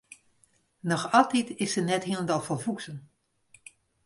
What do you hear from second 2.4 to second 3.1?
folwoeksen.